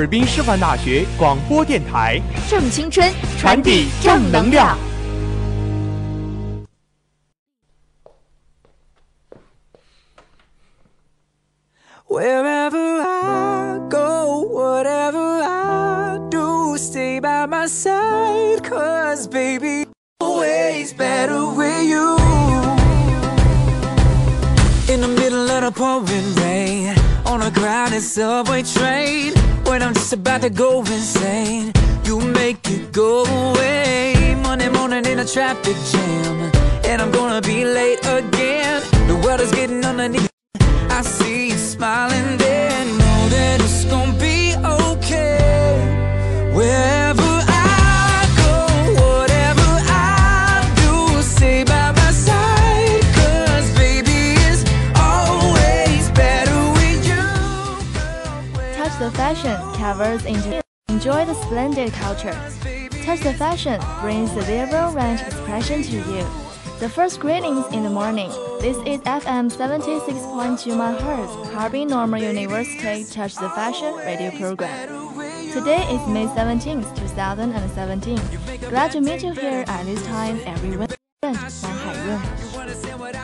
[0.00, 4.76] 尔滨师范大学广播电台，正青春，传递正能量。
[12.06, 18.62] Wherever I go, whatever I do, stay by my side.
[18.62, 19.86] Cause baby,
[20.20, 22.18] always better with you.
[24.92, 26.94] In the middle of the pouring rain,
[27.24, 29.32] on a crowded subway train,
[29.71, 31.71] when I'm just about to go insane,
[32.03, 34.35] you make it go away.
[34.43, 36.51] Monday morning in a traffic jam,
[36.83, 38.83] and I'm gonna be late again.
[39.07, 40.29] The world is getting underneath.
[40.89, 42.40] I see you smiling
[59.90, 62.34] fashion covers into enjoy the splendid culture.
[63.04, 66.26] Touch the fashion brings the liberal range expression to you.
[66.80, 68.28] The first greetings in the morning.
[68.60, 74.88] This is FM 76.2 MHz, Harbin Normal University Touch the Fashion radio program.
[75.52, 78.20] Today is May 17th, 2017.
[78.68, 80.90] Glad to meet you here at this time every week.
[81.22, 82.20] 南海润。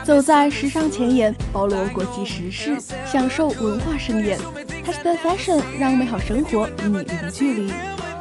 [0.03, 4.37] 走在时尚前沿，包罗国际时事，享受文化盛宴。
[4.88, 7.70] Hustle fashion，让美好生活与你零距离。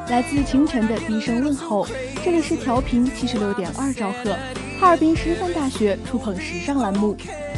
[0.09, 1.88] 来自清晨的低声问候，
[2.22, 4.35] 这里是调频七十六点二兆赫，
[4.78, 7.16] 哈尔滨师范大学触碰时尚栏目。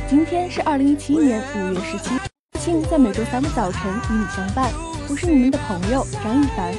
[0.07, 2.11] 今天是二零一七年五月十七，
[2.59, 3.81] 庆在每周三的早晨
[4.11, 4.71] 与你相伴，
[5.09, 6.71] 我是你们的朋友张一凡。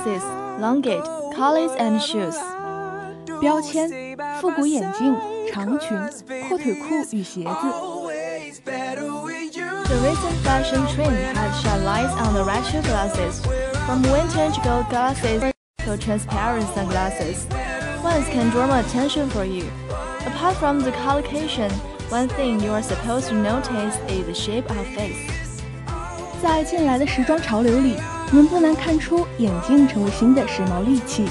[0.00, 0.22] glasses,
[0.58, 1.04] longate,
[1.36, 2.34] collies and shoes.
[3.42, 3.90] 标签：
[4.40, 5.14] 复古眼镜、
[5.52, 5.94] 长裙、
[6.48, 7.66] 阔腿裤与鞋子。
[7.68, 9.66] Always better with you.
[9.84, 13.42] The recent fashion trend has shed light on the retro glasses,
[13.84, 15.52] from vintage gold glasses
[15.84, 17.46] to transparent sunglasses.
[18.02, 19.64] Ones can draw more attention for you.
[20.26, 21.70] Apart from the collocation,
[22.08, 25.60] one thing you are supposed to notice is the shape of face.
[26.42, 27.96] 在近来的时装潮流里，
[28.31, 31.25] 我们不难看出眼镜成为新的时髦利器。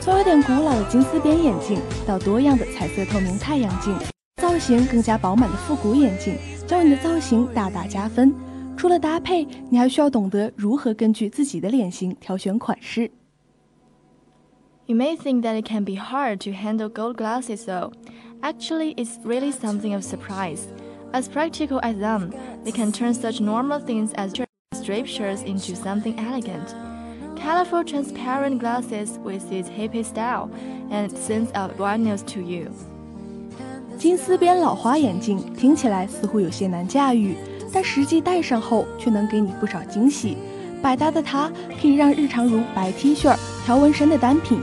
[0.00, 3.94] 从有点古老的金丝边眼镜，到多样的彩色透明太阳镜，
[4.40, 6.34] 造型更加饱满的复古眼镜，
[6.66, 8.34] 将你的造型大大加分。
[8.74, 13.10] 除了搭配，你还需要懂得如何根据自己的脸型挑选款式。
[14.86, 17.92] You may think that it can be hard to handle gold glasses though.
[18.40, 20.60] Actually, it's really something of surprise.
[21.12, 22.30] As practical as them,
[22.64, 24.30] they can turn such normal things as
[24.86, 26.74] striped shirts into something elegant.
[27.36, 30.48] Colorful transparent glasses with its hippie style
[30.90, 32.68] and sense of brightness to you.
[33.98, 37.34] 金丝边老花眼镜听起来似乎有些难驾驭，
[37.72, 40.36] 但实际戴上后却能给你不少惊喜。
[40.80, 41.50] 百搭的它
[41.80, 44.60] 可以让日常如白 T 恤、条纹衫的单品。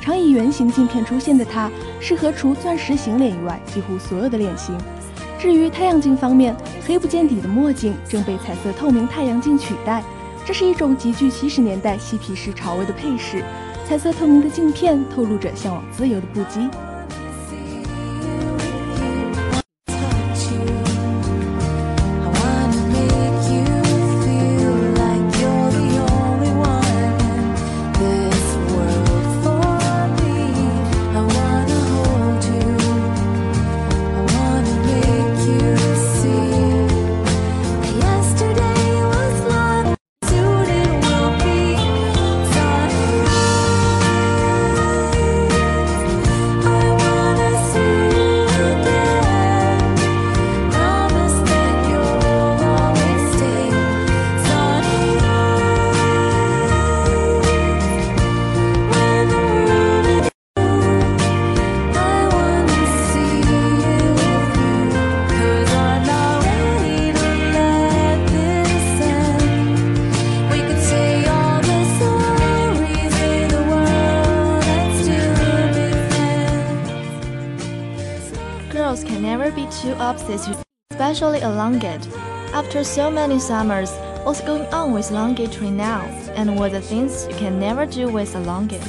[0.00, 4.76] 常以圆形镜片出现的它，适合除钻石型脸以外几乎所有的脸型。
[5.44, 6.56] 至于太阳镜方面，
[6.86, 10.02] 黑不见底的墨镜正被彩色透明太阳镜取代，
[10.42, 13.44] 这是一种极具七十年代嬉皮士潮味的配饰。
[13.86, 16.66] 彩色透明的镜片透露着向往自由的不羁。
[82.94, 83.90] So many summers,
[84.24, 86.02] what's going on with elongatory now?
[86.36, 88.80] And what the things you can never do with elongate?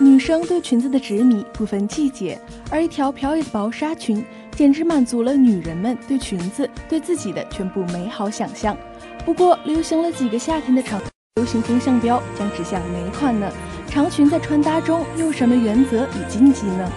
[0.00, 2.36] 女生对裙子的执迷不分季节，
[2.68, 4.24] 而一条飘逸的薄纱裙
[4.56, 8.76] 简直满足了女人们对裙子、对自己的全部美好想象。
[9.24, 11.00] 不过，流行了几个夏天的长
[11.36, 13.48] 流行风向标将指向哪款呢？
[13.88, 16.90] 长裙在穿搭中有什么原则与禁忌呢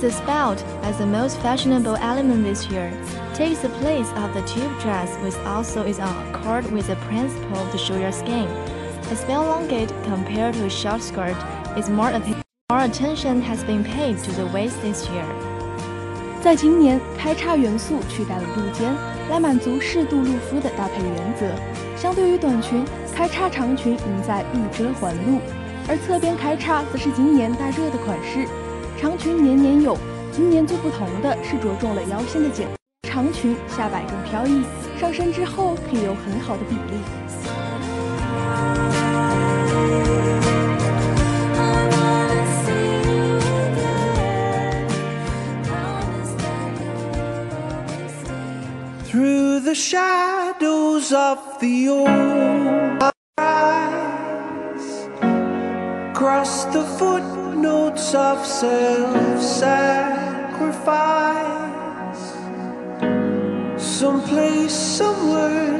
[0.00, 2.92] ？The spout, as the most fashionable element this year,
[3.34, 7.66] takes the place of the tube dress, which also is on accord with the principle
[7.70, 8.46] to show your skin.
[9.10, 11.36] A spell elongate compared to a short skirt
[11.76, 12.12] is more,
[12.70, 15.24] more attention has been paid to the waist this year.
[16.40, 18.94] 在今年，开叉元素取代了露肩，
[19.28, 21.46] 来满足适度露肤的搭配原则。
[21.96, 22.84] 相对于短裙，
[23.14, 25.40] 开叉长裙赢在欲遮还露，
[25.86, 28.46] 而侧边开叉则是今年大热的款式。
[28.97, 29.97] 长裙年年有，
[30.31, 32.67] 今年最不同的是着重了腰线的剪。
[33.03, 34.63] 长裙下摆更飘逸，
[34.99, 36.99] 上身之后可以有很好的比例。
[49.11, 52.24] Through the shadows of the old
[58.35, 60.75] of self sacrifice.
[63.77, 65.77] Someplace, somewhere,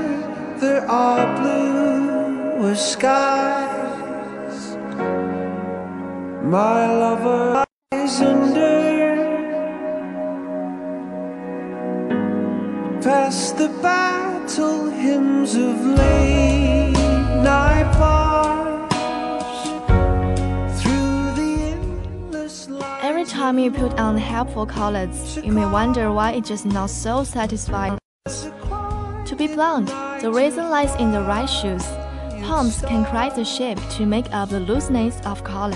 [0.60, 4.58] there are bluer skies.
[6.56, 8.74] My lover lies under.
[13.02, 16.15] Past the battle hymns of late
[23.46, 27.96] time put on helpful colors, you may wonder why it's just not so satisfying.
[28.26, 29.88] To be blunt,
[30.20, 31.84] the reason lies in the right shoes.
[32.42, 35.76] Pumps can create the shape to make up the looseness of colors.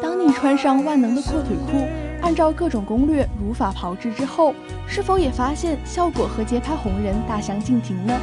[0.00, 1.86] 当你穿上万能的阔腿裤，
[2.22, 4.54] 按照各种攻略如法炮制之后，
[4.86, 8.18] 是否也发现效果和街拍红人大相径庭呢？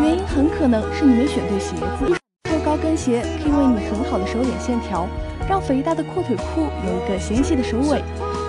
[0.00, 2.16] 原因很可能是你没选对鞋子。
[2.64, 5.06] 高跟鞋可以为你很好的收敛线条。
[5.50, 8.00] 让肥大的阔腿裤有一个纤细的收尾，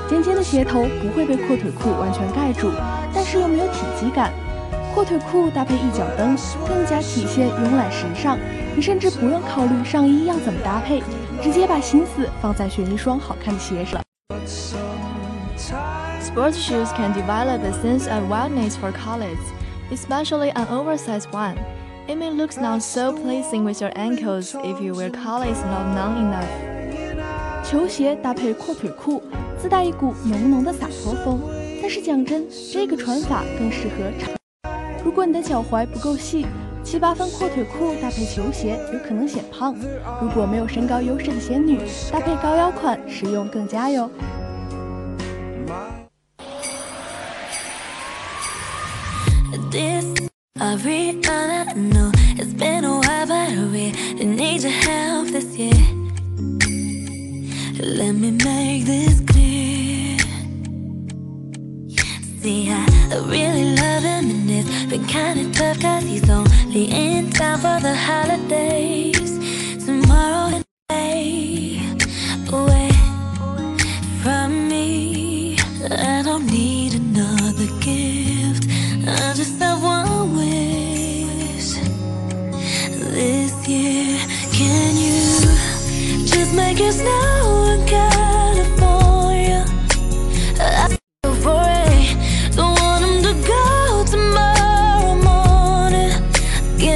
[0.08, 2.70] 尖尖的鞋头不会被阔腿裤完全盖住，
[3.12, 4.32] 但是又没有体积感。
[4.94, 8.38] 阔腿裤搭配一脚蹬，更加体现慵懒时尚。
[8.76, 11.02] 你甚至不用考虑上衣要怎么搭配，
[11.42, 14.00] 直接把心思放在选一双好看的鞋上。
[16.22, 19.40] Sports shoes can develop a sense of wildness for colors,
[19.92, 21.56] especially an oversized one.
[22.08, 26.18] It may look not so pleasing with your ankles if you wear collars not long
[26.18, 26.46] enough.
[27.72, 29.24] 球鞋搭配阔腿裤，
[29.58, 31.40] 自带一股浓浓的洒脱风。
[31.82, 34.30] 但是讲真，这个穿法更适合长。
[35.06, 36.46] 如果你的脚踝不够细，
[36.84, 39.74] 七八分阔腿裤搭配球鞋有可能显胖。
[40.22, 41.80] 如果没有身高优势的仙女，
[42.12, 44.12] 搭配高腰款实用更佳哟。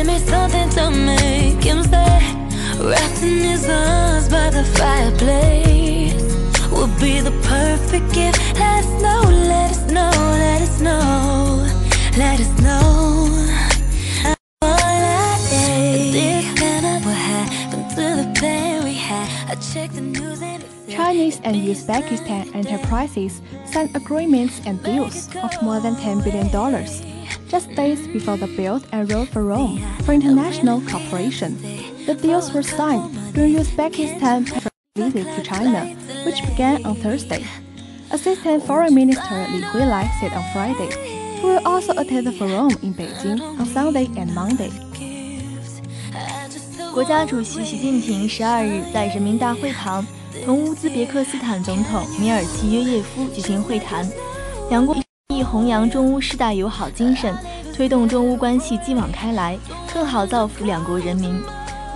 [0.05, 2.19] Give me something to make him stay.
[2.77, 6.21] Wrapped in his arms by the fireplace
[6.69, 8.37] would be the perfect gift.
[8.53, 11.67] Let us know, let us know, let us know,
[12.17, 13.31] let us know.
[16.11, 19.27] This cannot what happened to the plan we had.
[19.49, 25.79] I checked the news and Chinese and Uzbekistan enterprises signed agreements and deals of more
[25.79, 27.14] than $10 billion
[27.54, 31.56] just days before the Belt and Road Forum for International Cooperation.
[32.06, 34.46] The deals were signed during Uzbekistan
[34.96, 35.86] visit to China,
[36.24, 37.44] which began on Thursday.
[38.10, 40.90] Assistant Foreign Minister Li Huilai said on Friday,
[41.38, 44.70] he will also attend the forum in Beijing on Sunday and Monday.
[46.92, 50.04] 国家主席习近平十二日在人民大会堂
[50.44, 54.04] 同乌兹别克斯坦总统米尔齐约叶夫举行会谈，
[54.70, 54.96] 两国
[55.33, 57.35] 意弘扬中乌世代友好精神，
[57.73, 59.57] 推动中乌关系继往开来，
[59.91, 61.41] 更好造福两国人民。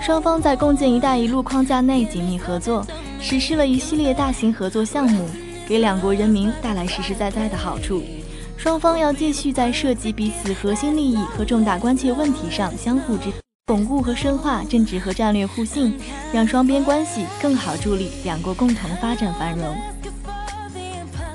[0.01, 2.85] 双方在共建“一带一路”框架内紧密合作，
[3.21, 5.29] 实施了一系列大型合作项目，
[5.67, 8.03] 给两国人民带来实实在在的好处。
[8.57, 13.31] 双方要继续在涉及彼此核心利益和重大关切问题上相互支。
[13.67, 15.97] 巩固和深化政治和战略互信，
[16.33, 19.75] 让双边关系更好助力两国共同发展繁荣。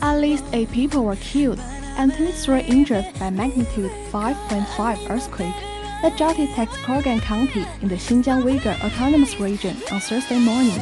[0.00, 1.56] At least eight people were killed
[1.97, 5.53] and 23 injured by magnitude 5.5 earthquake
[6.01, 10.79] that jolted Taxkorgan County in the Xinjiang Uyghur Autonomous Region on Thursday morning.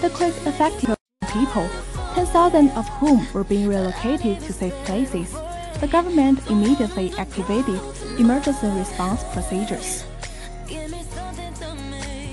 [0.00, 0.94] The quake affected
[1.32, 1.68] people,
[2.14, 5.34] 10,000 of whom were being relocated to safe places.
[5.80, 7.80] The government immediately activated
[8.18, 10.04] emergency response procedures.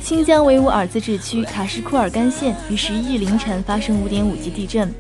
[0.02, 4.94] 新疆维吾尔自治区塔什库尔干县于十一日凌晨发生5.5级地震。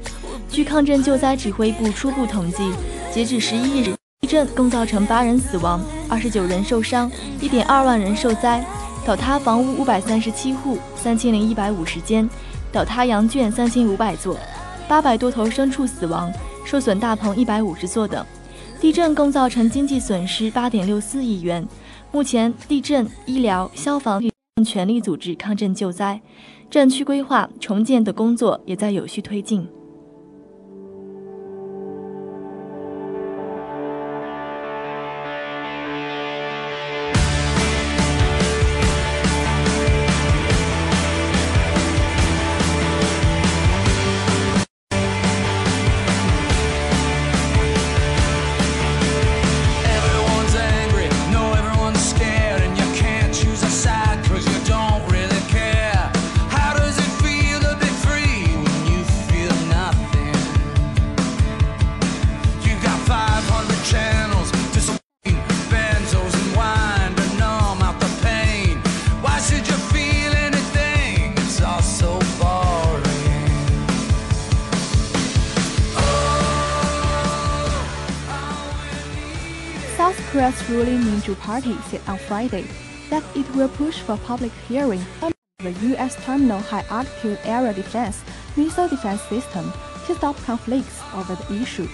[0.50, 2.70] 据抗震救灾指挥部初步统计，
[3.12, 7.10] 截至十一日，地震共造成八人死亡、二十九人受伤、
[7.40, 8.64] 一点二万人受灾，
[9.04, 12.28] 倒塌房屋五百三十七户、三千零一百五十间，
[12.72, 14.36] 倒塌羊圈三千五百座，
[14.88, 16.32] 八百多头牲畜死亡，
[16.64, 18.24] 受损大棚一百五十座等。
[18.80, 21.66] 地震共造成经济损失八点六四亿元。
[22.12, 24.22] 目前，地震、医疗、消防
[24.56, 26.20] 正全力组织抗震救灾，
[26.70, 29.68] 震区规划、重建等工作也在有序推进。
[80.68, 82.64] Ruling Minju Party said on Friday
[83.10, 86.16] that it will push for public hearing on the U.S.
[86.24, 88.16] terminal high-altitude area defense
[88.56, 89.72] missile defense system
[90.06, 91.88] to stop conflicts over the issue.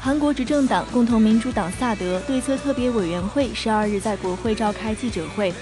[0.00, 5.52] 韩国执政党共同民主党萨德对策特别委员会十二日在国会召开记者会，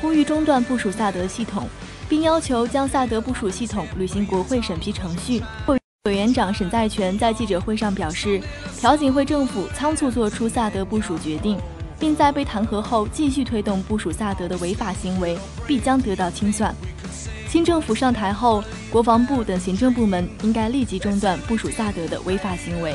[0.00, 1.68] 呼吁中断部署萨德系统，
[2.08, 5.42] 并要求将萨德部署系统履行国会审批程序。
[6.08, 8.40] 委员长沈在权在记者会上表示，
[8.80, 11.58] 朴槿惠政府仓促做出萨德部署决定，
[12.00, 15.36] 并在被弹劾后继续推动部署萨德的违法行为，
[15.66, 16.74] 必将得到清算。
[17.46, 22.94] 新政府上台后，国防部等行政部门应该立即中断部署萨德的违法行为。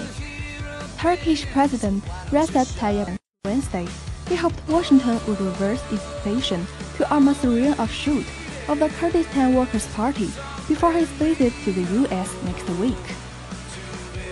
[1.00, 2.02] Turkish President
[2.32, 3.10] Recep Tayyip
[3.44, 3.88] Wednesday,
[4.28, 6.62] he hoped Washington would reverse its decision
[6.98, 8.24] to arm a Syrian of shoot.
[8.68, 10.30] Of the Kurdistan Workers' Party
[10.68, 12.30] before his visit to the U.S.
[12.46, 12.94] next week.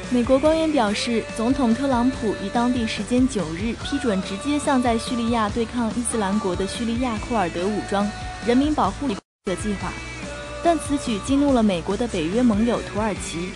[0.10, 8.06] 美国官员表示，总统特朗普于当地时间九日批准直接向在叙利亚对抗伊斯兰国的叙利亚库尔德武装
[8.46, 9.92] 人民保护的计划，
[10.62, 13.52] 但此举激怒了美国的北约盟友土耳其。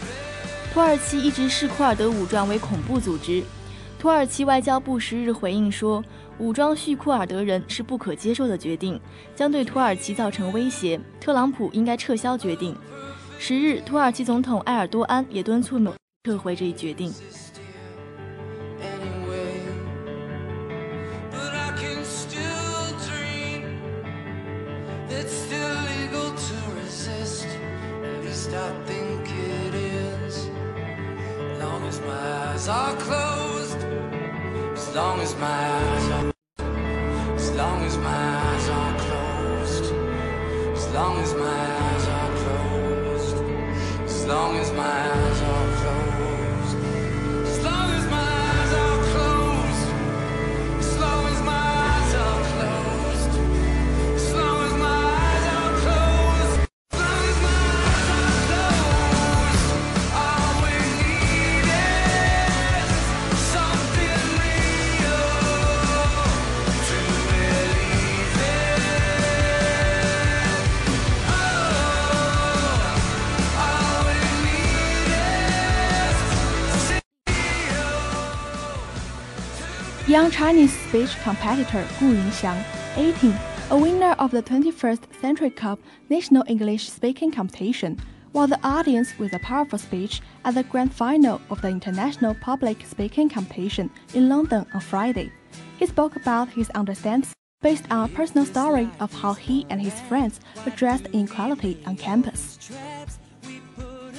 [0.73, 3.43] 土耳其一直视库尔德武装为恐怖组织。
[3.99, 6.03] 土耳其外交部十日回应说，
[6.37, 8.99] 武装叙库尔德人是不可接受的决定，
[9.35, 10.99] 将对土耳其造成威胁。
[11.19, 12.75] 特朗普应该撤销决定。
[13.39, 15.91] 十日，土耳其总统埃尔多安也敦促美。
[16.23, 17.13] 撤回这一决定。
[32.67, 33.54] are closed
[34.95, 36.31] long as my eyes are
[37.35, 39.93] as long as my eyes are closed.
[40.73, 43.37] As long as my eyes are closed.
[44.05, 45.34] As long as my eyes
[80.24, 82.64] Young Chinese speech competitor Gu Yunxiang,
[82.96, 83.34] 18,
[83.70, 85.78] a winner of the 21st Century Cup
[86.08, 88.00] National English Speaking Competition,
[88.32, 92.84] won the audience with a powerful speech at the grand final of the International Public
[92.86, 95.30] Speaking Competition in London on Friday.
[95.78, 97.30] He spoke about his understanding
[97.60, 102.58] based on a personal story of how he and his friends addressed inequality on campus.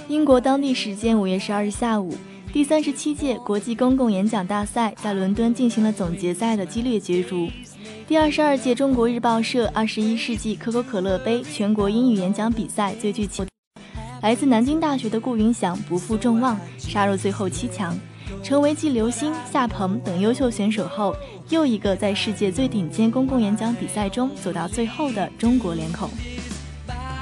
[0.07, 2.15] 英国当地时间五月十二日下午。
[2.56, 7.50] 第三十七届国际公共演讲大赛在伦敦进行了总决赛的激烈角逐。
[8.08, 13.44] 第二十二届中国日报社二十一世纪可口可乐杯全国英语演讲比赛最具气，
[14.22, 17.94] 来自南京大学的顾云翔不负众望，杀入最后七强，
[18.42, 21.14] 成为继刘星、夏鹏等优秀选手后
[21.50, 26.08] 又一个在世界最顶尖公共演讲比赛中走到最后的中国脸孔。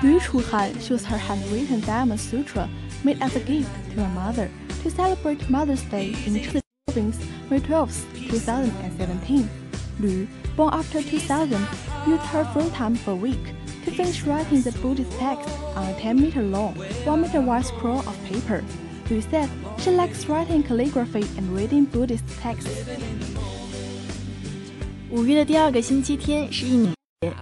[0.01, 2.69] 吕楚涵 shows her handwritten diamond sutra
[3.05, 4.47] made as a gift to her mother.
[4.84, 7.18] to celebrate Mother's Day in the province
[7.50, 7.92] May 12,
[8.30, 9.50] 2017.
[10.00, 11.60] Lu, born after 2000,
[12.08, 13.54] used her free time for a week
[13.86, 16.74] to finish writing the Buddhist text on a 10 meter long,
[17.06, 18.64] 1 meter wide scroll of paper.
[19.10, 22.86] Lu said she likes writing calligraphy and reading Buddhist texts.
[25.12, 27.34] 五月的第二个星期天是印尼节，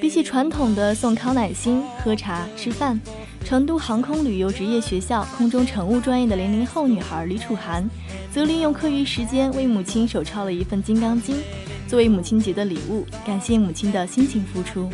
[0.00, 3.00] 比起传统的送康乃馨、喝茶、吃饭。
[3.49, 7.83] 成都航空旅游职业学校空中乘务专业的零零后女孩李楚涵，
[8.31, 11.35] 则利用课余时间为母亲手抄了一份《金刚经》，
[11.87, 14.87] 作为母亲节的礼物，感谢母亲的辛勤付出。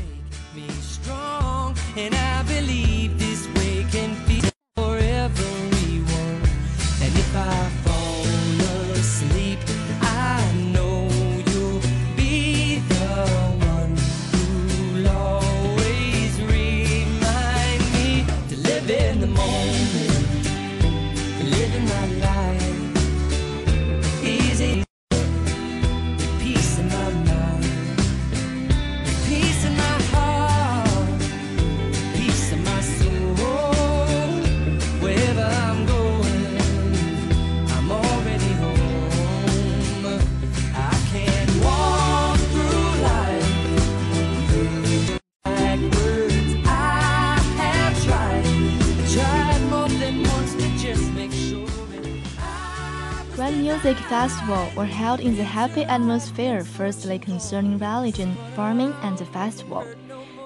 [54.16, 59.84] Festival were held in the happy atmosphere firstly concerning religion, farming, and the festival.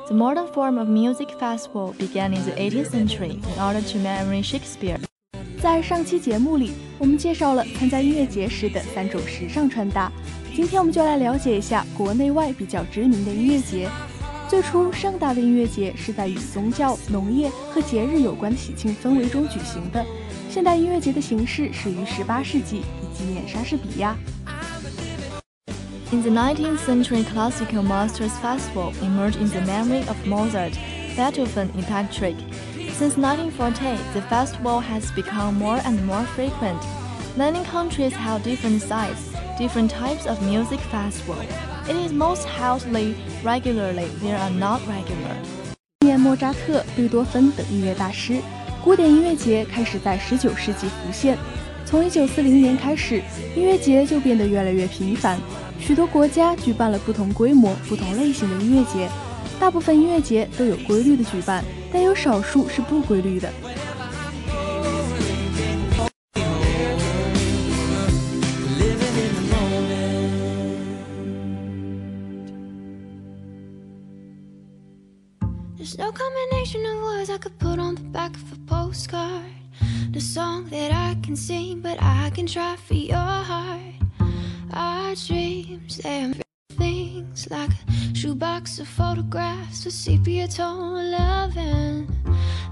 [0.07, 4.41] The modern form of music festival began in the 18th century in order to marry
[4.41, 4.97] Shakespeare.
[5.61, 10.11] 在上期节目里，我们介绍了参加音乐节时的三种时尚穿搭。
[10.55, 13.87] 今天我们就来了解一下国内外比较知名的音乐节。
[14.47, 20.03] 最初盛大的音乐节是在与宗教、农业和节日有关的喜庆氛围中举行的。
[20.49, 22.81] 现代音乐节的形式始于18世纪，
[23.18, 24.16] 纪念莎士比亚。
[26.12, 30.78] In the 19th century, classical masters festival emerged in the memory of Mozart,
[31.16, 32.36] Beethoven, and Patrick.
[32.96, 36.80] Since 1940, the festival has become more and more frequent.
[37.36, 41.40] Many countries have different sites, different types of music festival.
[41.88, 42.86] It is most held
[43.42, 44.06] regularly.
[44.22, 45.36] There are not regular.
[46.04, 48.40] 念莫扎特、贝多芬等音乐大师。
[48.84, 51.36] 古典音乐节开始在19世纪浮现，
[51.89, 53.19] 从1940年开始，
[53.55, 55.39] 音乐节就变得越来越频繁，
[55.79, 59.09] 许多国家举办了不同规模、不同类型的音乐节。
[59.59, 63.51] 大部分音乐节都有规律的举办，但有少数是不规律的。
[75.75, 79.38] There's no combination of words I could put on the back of a postcard.
[80.19, 83.79] The song that I can sing, but I can try for your heart.
[84.73, 86.33] Our dreams, they're
[86.71, 92.13] things like a shoebox of photographs with sepia tone loving.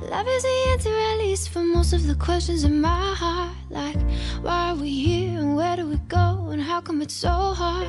[0.01, 3.55] Love is the answer, at least, for most of the questions in my heart.
[3.69, 4.01] Like,
[4.41, 7.87] why are we here and where do we go and how come it's so hard?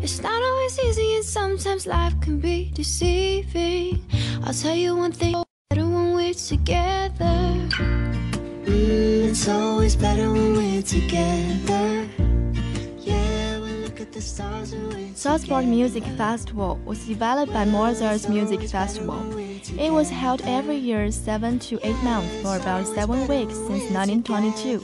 [0.00, 4.04] It's not always easy and sometimes life can be deceiving.
[4.44, 6.95] I'll tell you one thing better when we're together.
[9.38, 12.08] It's always better when we're together.
[12.98, 14.74] Yeah, we look at the stars
[15.14, 19.20] Salzburg Music Festival was developed by Mozart's Music Festival.
[19.78, 24.78] It was held every year 7 to 8 months for about 7 weeks since 1922.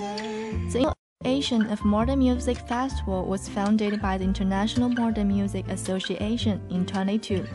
[0.71, 6.85] The Association of Modern Music Festival was founded by the International Modern Music Association in
[6.85, 7.47] 22.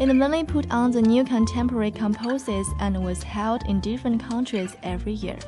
[0.00, 5.12] It mainly put on the new contemporary composers and was held in different countries every
[5.12, 5.38] year.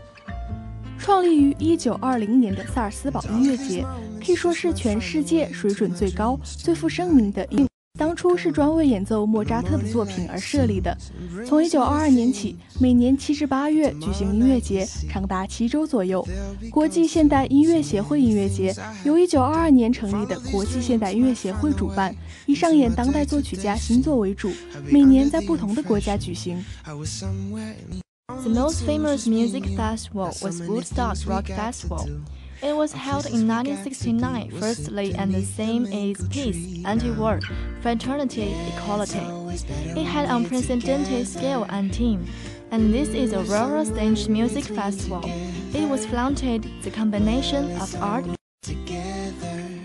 [1.02, 3.84] 创立于1920年的萨尔斯堡音乐节，
[4.24, 7.66] 可以说是全世界水准最高、最负盛名的音。
[7.98, 10.96] 当初是专为演奏莫扎特的作品而设立的。
[11.44, 16.24] 从1922年起，每年七至八月举行音乐节，长达七周左右。
[16.70, 18.72] 国际现代音乐协会音乐节
[19.04, 22.14] 由1922年成立的国际现代音乐协会主办，
[22.46, 24.52] 以上演当代作曲家新作为主，
[24.88, 26.64] 每年在不同的国家举行。
[28.43, 32.05] The most famous music festival was Woodstock Rock Festival.
[32.61, 37.39] It was held in 1969, firstly, and the same is peace, anti-war,
[37.81, 39.21] fraternity, equality.
[39.95, 42.25] It had unprecedented scale and theme,
[42.69, 45.21] and this is a well-staged music festival.
[45.73, 48.25] It was flaunted the combination of art.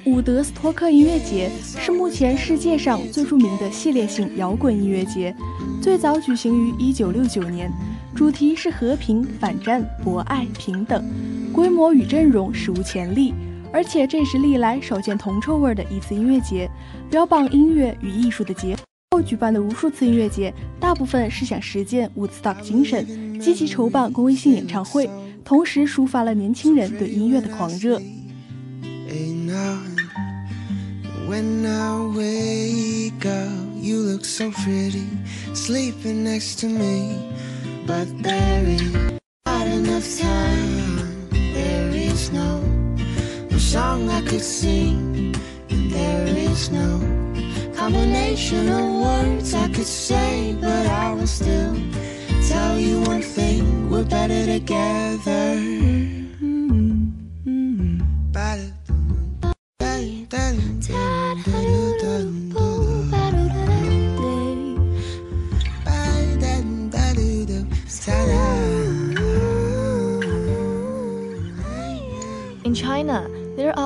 [0.04, 5.32] 伍德斯托克音乐节是目前世界上最着名的系列性摇滚音乐节，
[5.80, 7.72] 最早举行于1969年，
[8.17, 11.05] 主题是和平、反战、博爱、平等，
[11.53, 13.31] 规模与阵容史无前例，
[13.71, 16.67] 而且这是历来少见铜臭味的一次音乐节，
[17.11, 18.81] 标榜音乐与艺术的结合。
[19.11, 25.07] 后举办的无数次音乐节，大部分是想实践 Woodstock 精神，积极筹办公益性演唱会，
[25.45, 28.01] 同时抒发了年轻人对音乐的狂热。
[35.53, 37.36] Sleeping next to me.
[37.87, 38.81] But there is
[39.45, 41.29] not enough time.
[41.31, 42.59] There is no,
[43.49, 45.33] no song I could sing.
[45.69, 46.99] And there is no
[47.73, 50.53] combination of words I could say.
[50.59, 51.77] But I will still
[52.49, 55.55] tell you one thing we're better together.
[56.43, 58.01] Mm-hmm.
[58.33, 58.63] Better.
[58.63, 58.76] In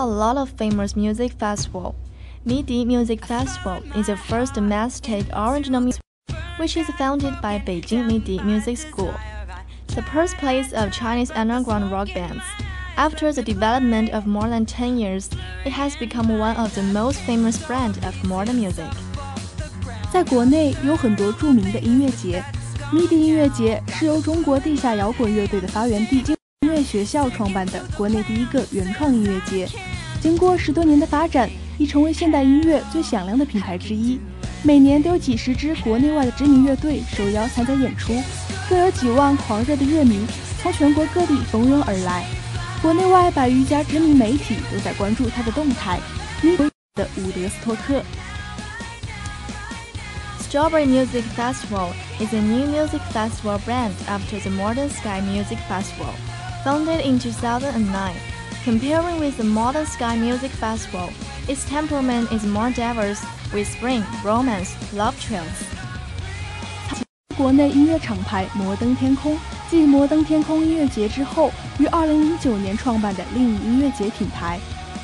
[0.00, 1.94] a lot of famous music festivals.
[2.44, 6.00] Midi Music Festival is the first mass-take original music,
[6.58, 9.12] which is founded by Beijing Midi Music School,
[9.88, 12.44] the birthplace of Chinese underground rock bands.
[12.96, 15.28] After the development of more than 10 years,
[15.64, 18.90] it has become one of the most famous brand of modern music.
[20.12, 22.42] 在国内有很多着名的音乐节，
[22.92, 26.22] MIDI 音乐节是由中国地下摇滚乐队的发源地
[26.60, 29.68] 音乐学校创办的国内第一个原创音乐节。
[30.21, 34.19] 经过十多年的发展，已成为现代音乐最响亮的品牌之一。
[34.61, 38.13] 每年都有几十支国内外的知名乐队受邀参加演出，
[38.69, 40.27] 更有几万狂热的乐迷
[40.61, 42.23] 从全国各地蜂拥而来。
[42.83, 45.99] 国内外百余家知名媒体都在关注他的动态。
[46.43, 48.03] MIDI 的伍德斯托克。
[50.39, 56.13] Strawberry Music Festival is a new music festival brand after the Modern Sky Music Festival,
[56.63, 58.13] founded in 2009.
[58.63, 61.09] Comparing with the Modern Sky Music Festival,
[61.47, 63.19] its temperament is more diverse
[63.51, 65.65] with spring, romance, love trails.
[67.35, 69.35] 国内音乐厂牌摩登天空
[69.67, 74.59] 继摩登天空音乐节之后，于2009年创办的另一音乐节品牌。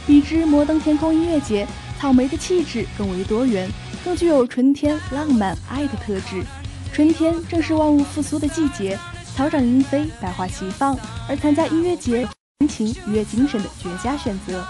[0.06, 1.67] 比之摩登天空音乐节，
[2.00, 3.67] 草莓的气质更为多元，
[4.06, 6.46] 更具有春天、浪漫、爱的特质。
[6.93, 9.00] 春天正是万物复苏的季节，
[9.36, 10.96] 草长莺飞，百花齐放，
[11.28, 12.28] 而参加音乐节
[12.60, 14.65] 心情、愉悦精神的绝佳选择。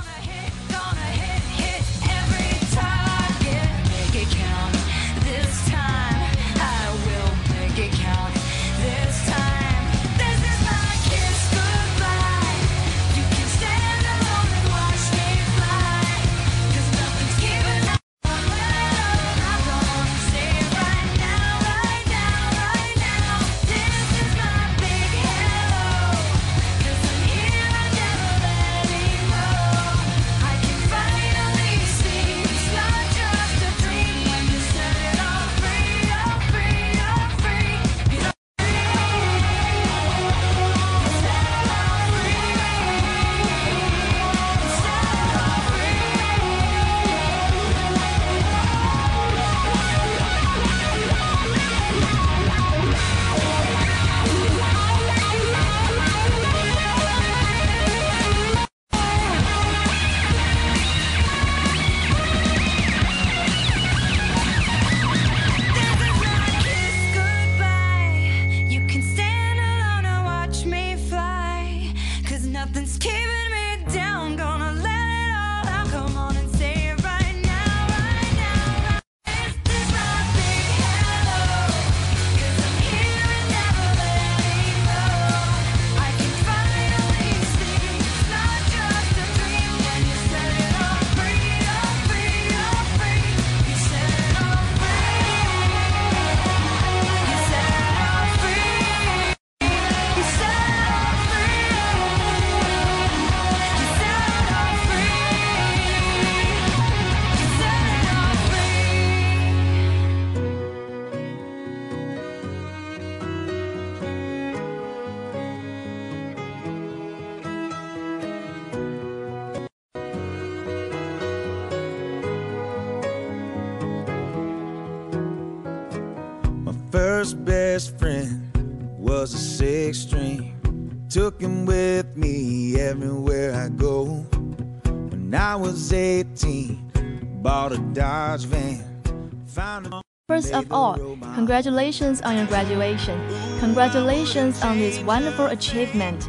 [141.56, 143.18] congratulations on your graduation.
[143.60, 146.28] Congratulations on this wonderful achievement.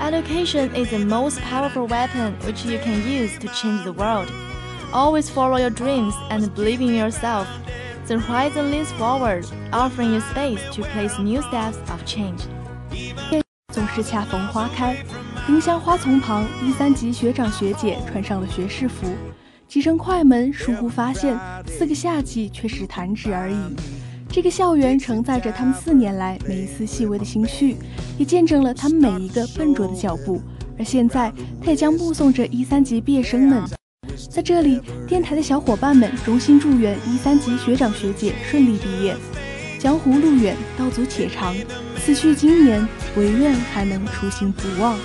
[0.00, 4.30] Education is the most powerful weapon which you can use to change the world.
[4.92, 7.46] Always follow your dreams and believe in yourself.
[8.06, 12.46] The horizon leans forward, offering you space to place new steps of change.
[13.74, 14.96] 总是恰逢花开，
[15.46, 19.06] 丁香花丛旁，一三级学长学姐穿上了学士服，
[19.68, 23.76] 挤成快门，疏忽发现四个夏季却是弹指而已。
[24.33, 27.77] 这个校园承载着他们四年来每一丝细微的心绪，
[28.17, 30.41] 也见证了他们每一个笨拙的脚步。
[30.75, 33.63] 而现在，他也将目送着一三级毕业生们。
[34.31, 39.15] 在这里，电台的小伙伴们衷心祝愿一三级学长学姐顺利毕业。
[39.77, 41.55] 江湖路远，道阻且长，
[42.03, 44.97] 此去经年，唯愿还能初心不忘。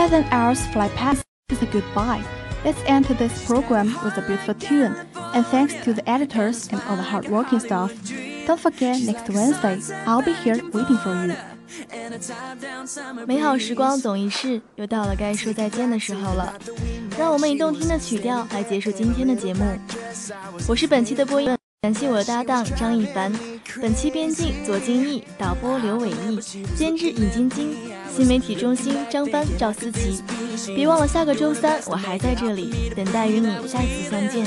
[0.00, 2.22] Pleasant hours fly past with a goodbye.
[2.64, 4.94] Let's end this program with a beautiful tune.
[5.34, 7.92] And thanks to the editors and all the hardworking staff.
[8.46, 11.34] Don't forget next Wednesday, I'll be here waiting for you.
[13.26, 16.54] 美好时光总易逝，又到了该说再见的时候了。
[17.18, 19.64] 让我们以动听的曲调来结束今天的节目。
[20.68, 23.33] 我是本期的播音， 感谢我的搭档张一凡。
[23.81, 26.39] 本期编辑左金毅，导播刘伟毅，
[26.75, 27.75] 监制尹晶晶，
[28.15, 30.21] 新媒体中心张帆、赵思琪。
[30.75, 34.45] 别忘了下个周三我还在这里，等待与你再次相见。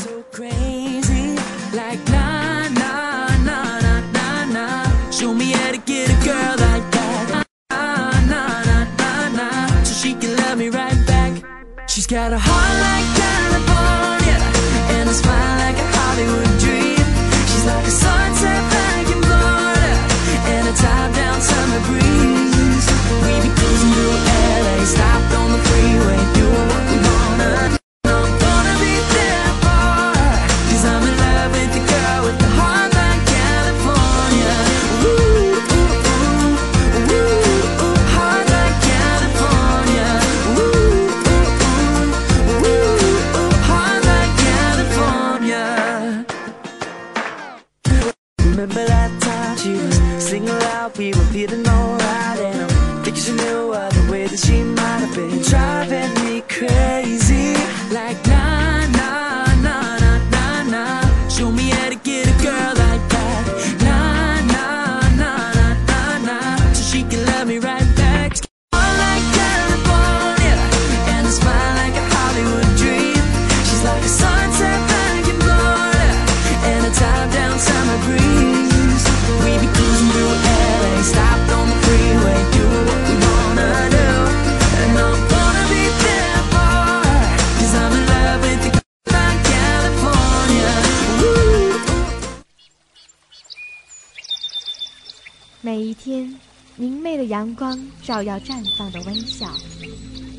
[97.34, 99.48] 阳光照耀绽放的微笑，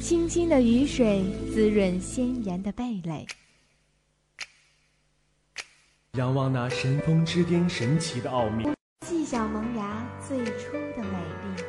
[0.01, 3.27] 清新的雨水滋润鲜艳的蓓蕾。
[6.13, 8.69] 仰望那神峰之巅神奇的奥秘，
[9.05, 11.63] 细小萌芽最初的美丽。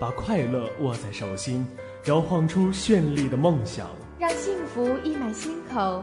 [0.00, 1.66] 把快乐握在手心，
[2.06, 6.02] 摇晃出绚丽的梦想，让幸福溢满心口，